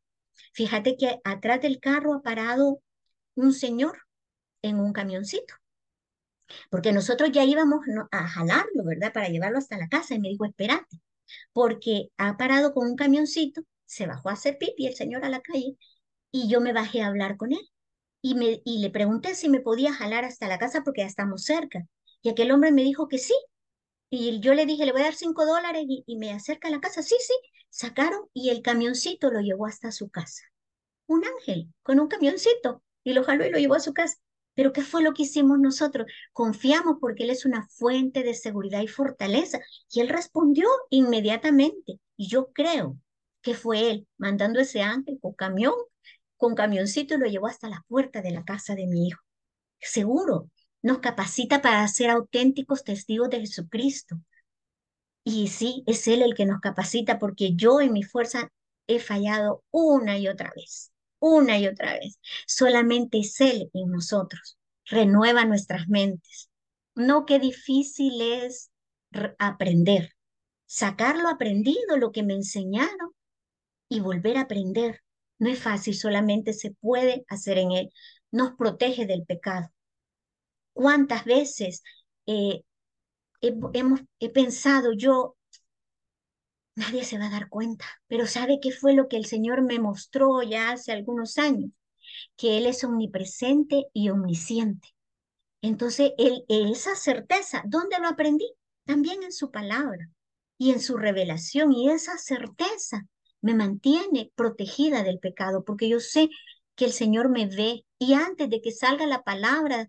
[0.52, 2.80] fíjate que atrás del carro ha parado
[3.34, 3.98] un señor
[4.62, 5.54] en un camioncito.
[6.70, 7.80] Porque nosotros ya íbamos
[8.10, 9.12] a jalarlo, ¿verdad?
[9.12, 10.14] Para llevarlo hasta la casa.
[10.14, 11.00] Y me dijo, espérate,
[11.52, 15.40] porque ha parado con un camioncito, se bajó a hacer pipi el señor a la
[15.40, 15.76] calle
[16.30, 17.70] y yo me bajé a hablar con él.
[18.22, 21.44] Y, me, y le pregunté si me podía jalar hasta la casa porque ya estamos
[21.44, 21.86] cerca.
[22.22, 23.34] Y aquel hombre me dijo que sí,
[24.10, 26.80] y yo le dije, le voy a dar cinco dólares y, me acerca a la
[26.80, 27.02] casa.
[27.02, 27.34] Sí, sí,
[27.70, 30.42] sacaron y el camioncito lo llevó hasta su casa.
[31.06, 34.16] Un ángel con un camioncito y lo jaló y lo llevó a su casa.
[34.56, 36.08] Pero ¿qué fue lo que hicimos nosotros?
[36.32, 39.60] Confiamos porque Él es una fuente de seguridad y fortaleza.
[39.90, 42.00] Y Él respondió inmediatamente.
[42.16, 42.98] Y yo creo
[43.42, 45.74] que fue Él mandando ese ángel con camión,
[46.36, 49.22] con camioncito y lo llevó hasta la puerta de la casa de mi hijo.
[49.80, 50.50] Seguro,
[50.82, 54.16] nos capacita para ser auténticos testigos de Jesucristo.
[55.24, 58.50] Y sí, es Él el que nos capacita porque yo en mi fuerza
[58.86, 60.92] he fallado una y otra vez,
[61.26, 62.18] una y otra vez.
[62.46, 64.58] Solamente es Él en nosotros.
[64.86, 66.50] Renueva nuestras mentes.
[66.94, 68.70] No, qué difícil es
[69.38, 70.12] aprender,
[70.66, 73.12] sacar lo aprendido, lo que me enseñaron
[73.88, 75.02] y volver a aprender.
[75.38, 77.90] No es fácil, solamente se puede hacer en Él.
[78.30, 79.70] Nos protege del pecado
[80.76, 81.82] cuántas veces
[82.26, 82.62] eh,
[83.40, 85.35] he, hemos, he pensado yo,
[86.76, 89.78] nadie se va a dar cuenta, pero ¿sabe qué fue lo que el Señor me
[89.80, 91.70] mostró ya hace algunos años?
[92.36, 94.88] Que Él es omnipresente y omnisciente.
[95.62, 98.48] Entonces, él, esa certeza, ¿dónde lo aprendí?
[98.84, 100.08] También en su palabra
[100.58, 101.72] y en su revelación.
[101.72, 103.06] Y esa certeza
[103.40, 106.28] me mantiene protegida del pecado, porque yo sé
[106.76, 109.88] que el Señor me ve y antes de que salga la palabra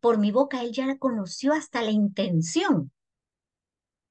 [0.00, 2.92] por mi boca, Él ya conoció hasta la intención.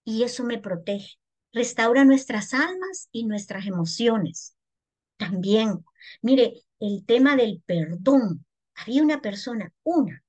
[0.04, 1.21] Y eso me protege.
[1.54, 4.56] Restaura nuestras almas y nuestras emociones.
[5.18, 5.84] También,
[6.22, 8.46] mire, el tema del perdón.
[8.76, 10.24] Había una persona, una,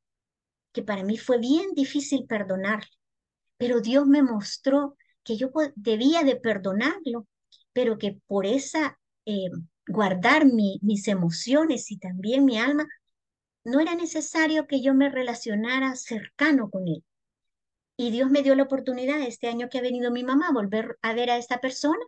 [0.72, 2.90] que para mí fue bien difícil perdonarle,
[3.56, 7.26] pero Dios me mostró que yo debía de perdonarlo,
[7.72, 9.48] pero que por esa eh,
[9.86, 12.86] guardar mis emociones y también mi alma,
[13.64, 17.04] no era necesario que yo me relacionara cercano con él.
[17.96, 20.98] Y Dios me dio la oportunidad este año que ha venido mi mamá a volver
[21.02, 22.04] a ver a esta persona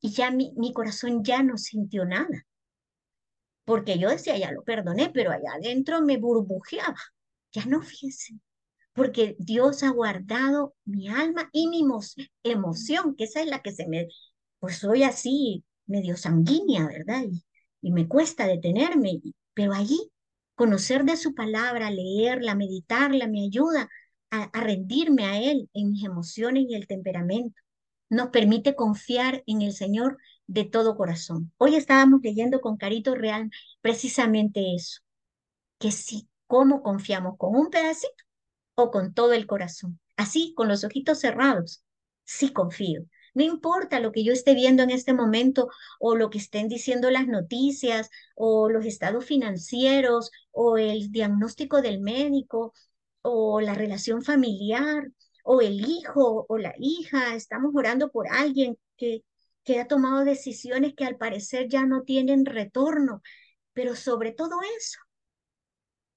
[0.00, 2.46] y ya mi, mi corazón ya no sintió nada.
[3.64, 6.96] Porque yo decía, ya lo perdoné, pero allá adentro me burbujeaba.
[7.52, 8.34] Ya no fíjense.
[8.94, 11.84] Porque Dios ha guardado mi alma y mi
[12.44, 14.08] emoción, que esa es la que se me,
[14.60, 17.24] pues soy así, medio sanguínea, ¿verdad?
[17.30, 17.44] Y,
[17.82, 19.20] y me cuesta detenerme,
[19.54, 20.10] pero allí
[20.54, 23.88] conocer de su palabra, leerla, meditarla, me ayuda
[24.42, 27.60] a, rendirme a Él en mis emociones y el temperamento.
[28.08, 31.52] Nos permite confiar en el Señor de todo corazón.
[31.58, 35.00] Hoy estábamos leyendo con Carito Real precisamente eso,
[35.78, 37.36] que si, ¿cómo confiamos?
[37.36, 38.24] ¿Con un pedacito
[38.74, 39.98] o con todo el corazón?
[40.16, 41.82] Así, con los ojitos cerrados,
[42.24, 43.04] sí confío.
[43.34, 45.68] No importa lo que yo esté viendo en este momento
[46.00, 52.00] o lo que estén diciendo las noticias o los estados financieros o el diagnóstico del
[52.00, 52.72] médico
[53.28, 55.08] o la relación familiar
[55.44, 57.34] o el hijo o la hija.
[57.34, 59.24] Estamos orando por alguien que,
[59.64, 63.22] que ha tomado decisiones que al parecer ya no tienen retorno.
[63.72, 65.00] Pero sobre todo eso,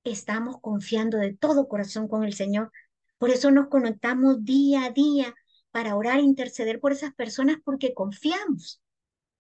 [0.03, 2.71] estamos confiando de todo corazón con el Señor.
[3.17, 5.33] Por eso nos conectamos día a día
[5.71, 8.81] para orar e interceder por esas personas porque confiamos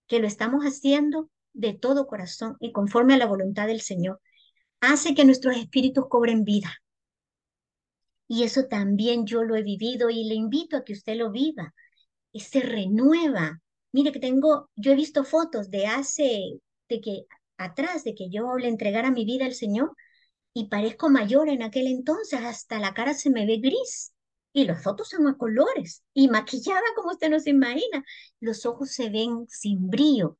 [0.07, 4.19] que lo estamos haciendo de todo corazón y conforme a la voluntad del Señor.
[4.81, 6.71] Hace que nuestros espíritus cobren vida.
[8.29, 11.73] Y eso también yo lo he vivido y le invito a que usted lo viva.
[12.31, 13.59] Y se renueva.
[13.91, 17.25] Mire que tengo, yo he visto fotos de hace, de que
[17.57, 19.95] atrás de que yo le entregara mi vida al Señor
[20.53, 24.13] y parezco mayor en aquel entonces, hasta la cara se me ve gris
[24.53, 28.03] y los fotos son a colores y maquillada como usted no se imagina.
[28.39, 30.37] Los ojos se ven sin brillo,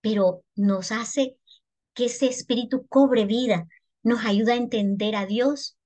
[0.00, 1.36] pero nos hace
[1.94, 3.68] que ese espíritu cobre vida,
[4.02, 5.76] nos ayuda a entender a Dios,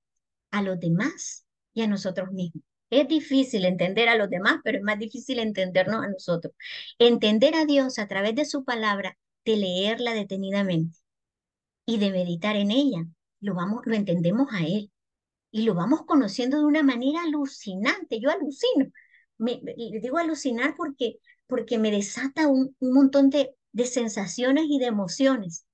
[0.55, 2.63] a los demás y a nosotros mismos.
[2.89, 6.53] Es difícil entender a los demás, pero es más difícil entendernos a nosotros.
[6.99, 10.97] Entender a Dios a través de su palabra, de leerla detenidamente
[11.85, 13.05] y de meditar en ella,
[13.41, 14.91] lo vamos, lo entendemos a Él
[15.51, 18.19] y lo vamos conociendo de una manera alucinante.
[18.21, 18.87] Yo alucino.
[19.37, 24.79] Me, le digo alucinar porque, porque me desata un, un montón de, de sensaciones y
[24.79, 25.64] de emociones.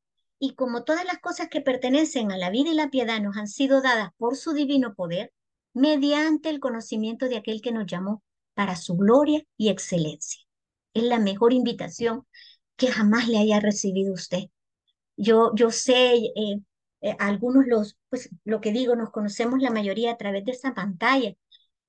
[0.42, 3.48] Y como todas las cosas que pertenecen a la vida y la piedad nos han
[3.48, 5.32] sido dadas por su divino poder,
[5.74, 8.24] mediante el conocimiento de aquel que nos llamó
[8.56, 10.42] para su gloria y excelencia.
[10.96, 12.26] Es la mejor invitación
[12.76, 14.46] que jamás le haya recibido usted.
[15.18, 16.62] Yo, yo sé, eh,
[17.02, 20.74] eh, algunos los, pues lo que digo, nos conocemos la mayoría a través de esta
[20.74, 21.36] pantalla,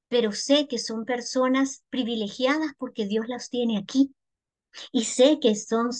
[0.08, 4.14] pero sé que son personas privilegiadas porque Dios las tiene aquí.
[4.92, 5.90] Y sé que son,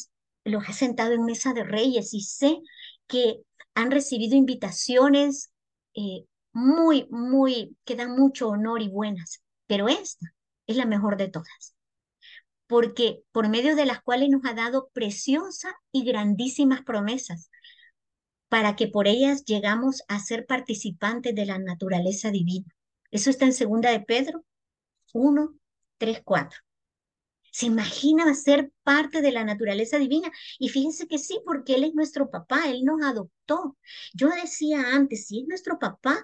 [0.45, 2.59] los ha sentado en mesa de reyes y sé
[3.07, 3.43] que
[3.75, 5.53] han recibido invitaciones
[5.95, 10.35] eh, muy, muy, que dan mucho honor y buenas, pero esta
[10.67, 11.75] es la mejor de todas,
[12.67, 17.51] porque por medio de las cuales nos ha dado preciosas y grandísimas promesas,
[18.49, 22.67] para que por ellas llegamos a ser participantes de la naturaleza divina.
[23.11, 24.45] Eso está en segunda de Pedro
[25.15, 25.55] 1,
[25.97, 26.61] 3, 4.
[27.53, 30.33] ¿Se imagina ser parte de la naturaleza divina?
[30.59, 33.77] Y fíjense que sí, porque Él es nuestro papá, Él nos adoptó.
[34.15, 36.19] Yo decía antes, si es nuestro papá,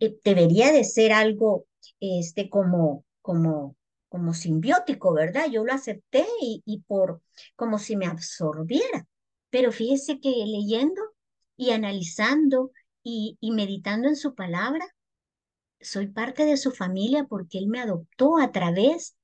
[0.00, 1.66] eh, debería de ser algo
[2.00, 3.76] este, como, como,
[4.08, 5.46] como simbiótico, ¿verdad?
[5.50, 7.22] Yo lo acepté y, por
[7.54, 9.06] como si me absorbiera.
[9.50, 11.00] Pero fíjese que leyendo
[11.56, 12.72] y analizando
[13.04, 14.84] y, y meditando en su palabra,
[15.80, 19.15] soy parte de su familia porque Él me adoptó a través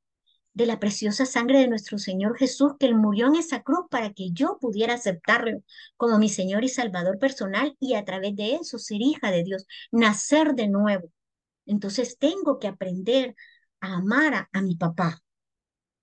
[0.54, 4.12] de la preciosa sangre de nuestro Señor Jesús, que Él murió en esa cruz para
[4.12, 5.62] que yo pudiera aceptarlo
[5.96, 9.66] como mi Señor y Salvador personal y a través de eso ser hija de Dios,
[9.90, 11.10] nacer de nuevo.
[11.66, 13.34] Entonces tengo que aprender
[13.80, 15.22] a amar a, mi papá,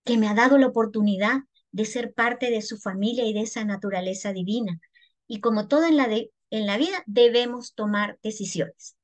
[0.04, 3.64] que me ha dado la oportunidad de ser parte de su familia y de esa
[3.66, 4.80] naturaleza divina.
[5.28, 8.96] Y como todo en la, de, en la vida, debemos tomar decisiones.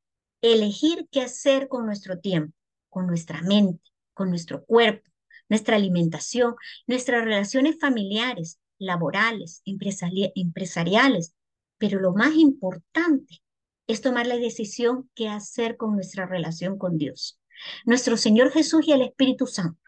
[0.42, 2.56] Elegir qué hacer con nuestro tiempo,
[2.90, 3.82] con nuestra mente,
[4.14, 5.10] con nuestro cuerpo,
[5.50, 6.56] nuestra alimentación,
[6.88, 11.34] nuestras relaciones familiares, laborales, empresariales.
[11.78, 13.42] Pero lo más importante
[13.88, 17.40] es tomar la decisión qué hacer con nuestra relación con Dios,
[17.86, 19.80] nuestro Señor Jesús y el Espíritu Santo.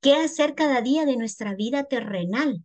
[0.00, 2.64] ¿Qué hacer cada día de nuestra vida terrenal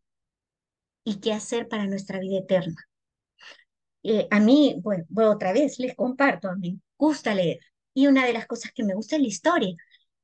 [1.04, 2.88] y qué hacer para nuestra vida eterna.
[4.04, 7.60] Eh, a mí, bueno, otra vez les comparto, a mí gusta leer
[7.94, 9.76] y una de las cosas que me gusta es la historia.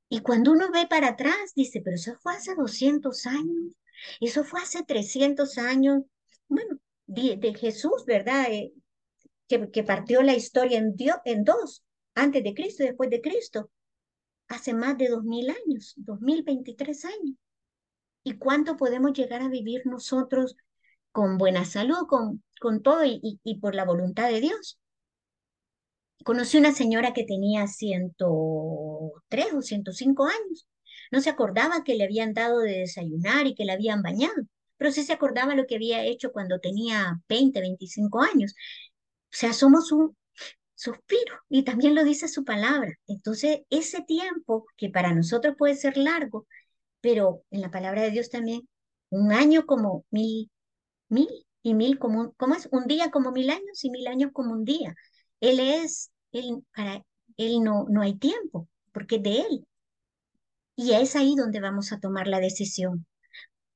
[0.09, 3.73] Y cuando uno ve para atrás, dice, pero eso fue hace 200 años,
[4.21, 6.03] eso fue hace 300 años,
[6.47, 8.45] bueno, de, Jesús, ¿verdad?
[8.51, 8.73] Eh,
[9.47, 11.83] que, que, partió la historia en, Dios, en dos,
[12.15, 13.69] antes de Cristo y después de Cristo,
[14.47, 17.35] hace más de 2000 años, 2023 años.
[18.23, 20.55] ¿Y cuánto podemos llegar a vivir nosotros
[21.17, 24.79] con buena salud, con, con todo y, y, por la voluntad de Dios.
[26.23, 30.67] Conocí una señora que tenía 103 o 105 años.
[31.11, 34.35] No se acordaba que le habían dado de desayunar y que la habían bañado.
[34.77, 38.53] pero sí se acordaba lo que había hecho cuando tenía 20, 25 años.
[39.31, 40.15] O sea, somos un
[40.75, 42.91] suspiro y también lo dice su palabra.
[43.07, 46.47] Entonces, ese tiempo que para nosotros puede ser largo,
[47.01, 48.67] pero en la palabra de Dios también,
[49.09, 50.51] un año como mil,
[51.09, 51.29] mil
[51.63, 52.67] y mil como, ¿cómo es?
[52.71, 54.95] Un día como mil años y mil años como un día.
[55.39, 57.03] Él es, él, para
[57.37, 59.67] él no, no hay tiempo, porque es de él.
[60.75, 63.05] Y es ahí donde vamos a tomar la decisión.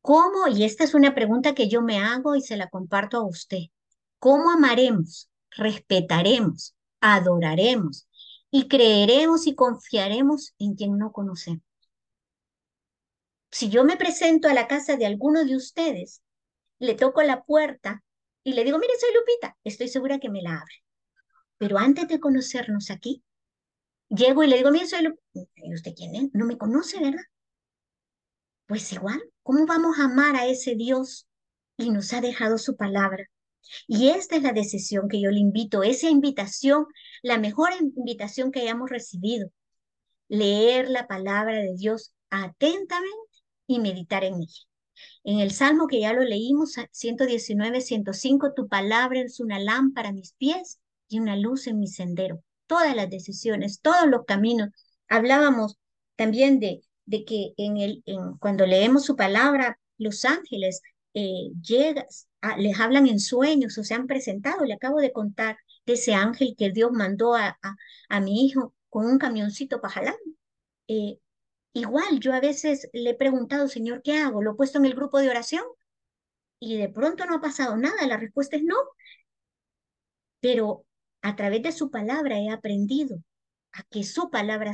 [0.01, 0.47] ¿Cómo?
[0.47, 3.65] Y esta es una pregunta que yo me hago y se la comparto a usted.
[4.19, 8.07] ¿Cómo amaremos, respetaremos, adoraremos
[8.49, 11.63] y creeremos y confiaremos en quien no conocemos?
[13.51, 16.21] Si yo me presento a la casa de alguno de ustedes,
[16.79, 18.03] le toco la puerta
[18.43, 20.73] y le digo, mire, soy Lupita, estoy segura que me la abre.
[21.61, 23.23] Pero antes de conocernos aquí,
[24.09, 25.13] llego y le digo, mire, soy.
[25.57, 26.29] ¿Y usted quién es?
[26.33, 27.21] No me conoce, ¿verdad?
[28.65, 31.27] Pues igual, ¿cómo vamos a amar a ese Dios
[31.77, 33.27] y nos ha dejado su palabra?
[33.85, 36.87] Y esta es la decisión que yo le invito, esa invitación,
[37.21, 39.51] la mejor invitación que hayamos recibido,
[40.29, 43.37] leer la palabra de Dios atentamente
[43.67, 44.63] y meditar en ella.
[45.23, 50.13] En el Salmo que ya lo leímos, 119, 105, tu palabra es una lámpara a
[50.13, 50.79] mis pies
[51.19, 52.43] una luz en mi sendero.
[52.67, 54.69] Todas las decisiones, todos los caminos.
[55.09, 55.77] Hablábamos
[56.15, 58.03] también de, de que en el,
[58.39, 60.81] cuando leemos su palabra, los ángeles
[61.13, 64.65] eh, llegas, les hablan en sueños o se han presentado.
[64.65, 67.57] Le acabo de contar de ese ángel que Dios mandó a,
[68.09, 70.15] a, mi hijo con un camioncito para jalar.
[70.87, 71.19] Eh,
[71.73, 74.41] igual yo a veces le he preguntado, Señor, ¿qué hago?
[74.41, 75.63] ¿Lo he puesto en el grupo de oración?
[76.59, 78.07] Y de pronto no ha pasado nada.
[78.07, 78.75] La respuesta es no.
[80.39, 80.85] Pero
[81.21, 83.21] a través de su palabra he aprendido
[83.73, 84.73] a que su palabra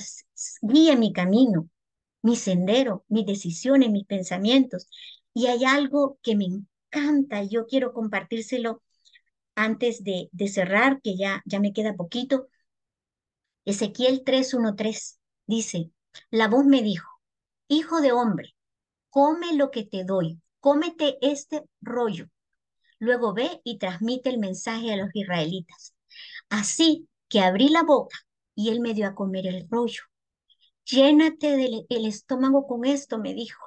[0.62, 1.70] guíe mi camino,
[2.22, 4.90] mi sendero, mis decisiones, mis pensamientos.
[5.34, 8.82] Y hay algo que me encanta, y yo quiero compartírselo
[9.56, 12.48] antes de, cerrar, que ya, ya me queda poquito.
[13.66, 15.92] Ezequiel 3.1.3 dice,
[16.32, 17.10] la voz me dijo,
[17.68, 18.56] hijo de hombre,
[19.10, 22.30] come lo que te doy, cómete este rollo.
[23.00, 25.94] Luego ve y transmite el mensaje a los israelitas.
[26.50, 28.18] Así que abrí la boca
[28.56, 30.04] y él me dio a comer el rollo.
[30.86, 33.64] Llénate el estómago con esto, me dijo.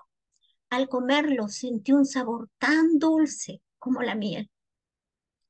[0.70, 4.50] Al comerlo sentí un sabor tan dulce como la miel.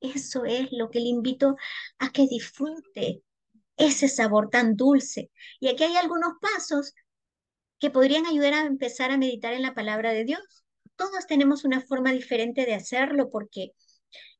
[0.00, 1.56] Eso es lo que le invito
[1.98, 3.22] a que disfrute,
[3.76, 5.30] ese sabor tan dulce.
[5.60, 6.94] Y aquí hay algunos pasos
[7.78, 10.64] que podrían ayudar a empezar a meditar en la palabra de Dios.
[10.96, 13.72] Todos tenemos una forma diferente de hacerlo porque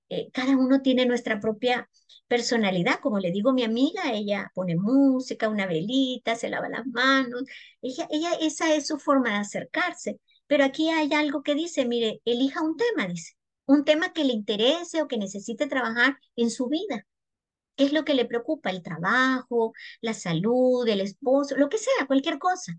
[0.08, 1.88] eh, cada uno tiene nuestra propia
[2.30, 3.00] personalidad.
[3.00, 7.42] Como le digo mi amiga, ella pone música, una velita, se lava las manos.
[7.82, 10.20] Ella, ella, esa es su forma de acercarse.
[10.46, 13.34] Pero aquí hay algo que dice, mire, elija un tema, dice,
[13.66, 17.06] un tema que le interese o que necesite trabajar en su vida.
[17.76, 18.70] ¿Qué es lo que le preocupa?
[18.70, 22.74] El trabajo, la salud, el esposo, lo que sea, cualquier cosa.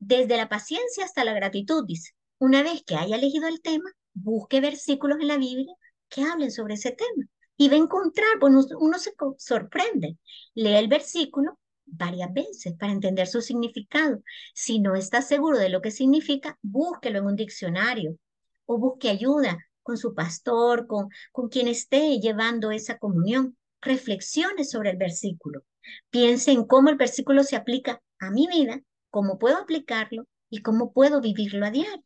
[0.00, 2.12] Desde la paciencia hasta la gratitud, dice.
[2.38, 5.74] Una vez que haya elegido el tema, busque versículos en la Biblia
[6.08, 7.28] que hablen sobre ese tema
[7.60, 10.16] y va a encontrar, bueno, uno se sorprende,
[10.54, 14.22] lee el versículo varias veces para entender su significado.
[14.54, 18.16] Si no está seguro de lo que significa, búsquelo en un diccionario
[18.64, 23.58] o busque ayuda con su pastor, con, con quien esté llevando esa comunión.
[23.82, 25.60] Reflexione sobre el versículo.
[26.08, 28.80] Piense en cómo el versículo se aplica a mi vida,
[29.10, 32.04] cómo puedo aplicarlo y cómo puedo vivirlo a diario.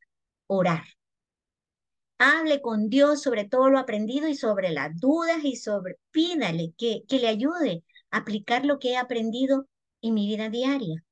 [0.48, 0.82] Orar.
[2.18, 7.02] Hable con Dios sobre todo lo aprendido y sobre las dudas y sobre, pídale que,
[7.08, 9.66] que le ayude a aplicar lo que he aprendido
[10.00, 11.04] en mi vida diaria.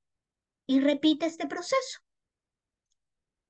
[0.66, 2.00] Y repita este proceso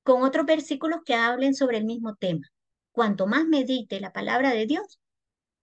[0.03, 2.47] con otros versículos que hablen sobre el mismo tema.
[2.91, 5.01] Cuanto más medite la palabra de Dios,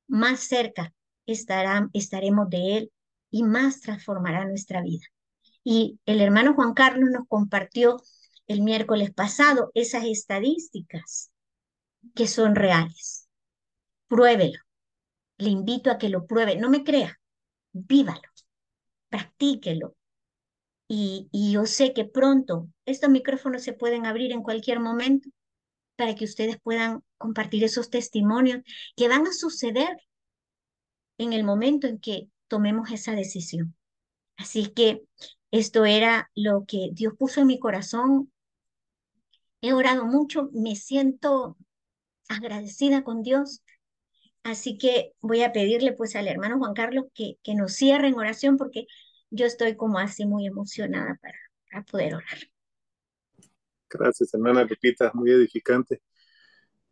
[0.07, 0.93] más cerca
[1.25, 2.91] estará, estaremos de Él
[3.31, 5.05] y más transformará nuestra vida.
[5.63, 8.01] Y el hermano Juan Carlos nos compartió
[8.47, 11.31] el miércoles pasado esas estadísticas
[12.15, 13.27] que son reales.
[14.07, 14.59] Pruébelo.
[15.37, 16.57] Le invito a que lo pruebe.
[16.57, 17.19] No me crea.
[17.71, 18.29] Vívalo.
[19.09, 19.95] Practíquelo.
[20.87, 25.29] Y, y yo sé que pronto estos micrófonos se pueden abrir en cualquier momento
[25.95, 28.61] para que ustedes puedan compartir esos testimonios
[28.95, 29.97] que van a suceder
[31.17, 33.75] en el momento en que tomemos esa decisión.
[34.37, 35.03] Así que
[35.51, 38.31] esto era lo que Dios puso en mi corazón.
[39.61, 41.57] He orado mucho, me siento
[42.29, 43.61] agradecida con Dios.
[44.43, 48.15] Así que voy a pedirle pues al hermano Juan Carlos que, que nos cierre en
[48.15, 48.87] oración porque
[49.29, 51.37] yo estoy como así muy emocionada para,
[51.69, 52.39] para poder orar.
[53.89, 56.01] Gracias, hermana Lupita, muy edificante.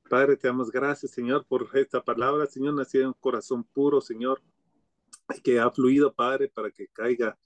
[0.10, 4.42] Padre, te damos gracias, Señor, por esta palabra, Señor, nacida en un corazón puro, Señor,
[5.44, 7.38] que ha fluido, Padre, para que caiga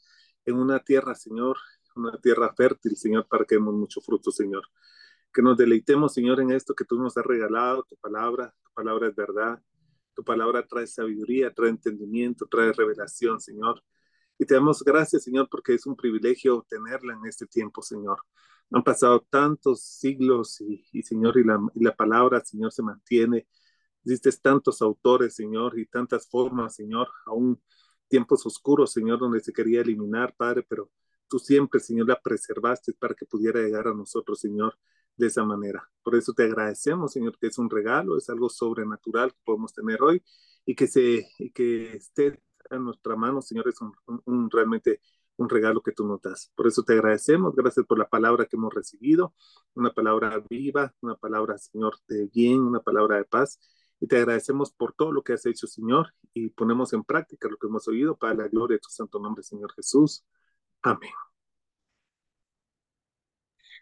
[0.46, 1.58] en una tierra, Señor,
[1.96, 4.64] una tierra fértil, Señor, para que demos mucho fruto, Señor.
[5.34, 9.08] Que nos deleitemos, Señor, en esto que tú nos has regalado, tu palabra, tu palabra
[9.08, 9.62] es verdad,
[10.14, 13.82] tu palabra trae sabiduría, trae entendimiento, trae revelación, Señor.
[14.38, 18.22] Y te damos gracias, Señor, porque es un privilegio tenerla en este tiempo, Señor.
[18.72, 23.48] Han pasado tantos siglos y, Señor, y la, y la, palabra, Señor, se mantiene.
[24.04, 27.62] Existes tantos autores, Señor, y tantas formas, Señor, aún
[28.08, 30.90] tiempos oscuros, Señor, donde se quería eliminar, Padre, pero
[31.28, 34.78] tú siempre, Señor, la preservaste para que pudiera llegar a nosotros, Señor,
[35.18, 35.90] de esa manera.
[36.04, 40.02] Por eso te agradecemos, Señor, que es un regalo, es algo sobrenatural que podemos tener
[40.02, 40.24] hoy
[40.66, 43.94] y que, se, y que esté en nuestra mano, Señor, es un,
[44.26, 45.02] un realmente
[45.38, 46.52] un regalo que tú nos das.
[46.56, 49.34] Por eso te agradecemos, gracias por la palabra que hemos recibido,
[49.74, 53.60] una palabra viva, una palabra, Señor, de bien, una palabra de paz.
[54.00, 57.58] Y te agradecemos por todo lo que has hecho, Señor, y ponemos en práctica lo
[57.58, 60.26] que hemos oído para la gloria de tu santo nombre, Señor Jesús.
[60.82, 61.12] Amén.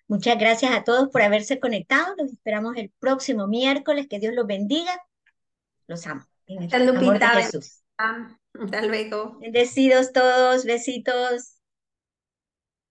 [0.09, 2.15] Muchas gracias a todos por haberse conectado.
[2.17, 4.07] Los esperamos el próximo miércoles.
[4.09, 4.91] Que Dios los bendiga.
[5.85, 6.25] Los amo.
[6.47, 6.57] De
[7.43, 7.83] Jesús.
[7.95, 9.37] Hasta luego.
[9.39, 10.65] Bendecidos todos.
[10.65, 11.58] Besitos.